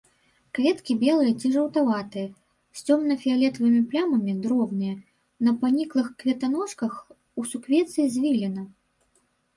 Кветкі 0.57 0.93
белыя 1.01 1.33
ці 1.41 1.49
жаўтаватыя, 1.55 2.27
з 2.79 2.87
цёмна-фіялетавымі 2.87 3.81
плямамі, 3.91 4.33
дробныя, 4.47 4.95
на 5.49 5.53
паніклых 5.65 6.07
кветаножках, 6.25 6.93
у 7.43 7.45
суквецці 7.51 8.09
звіліна. 8.17 8.61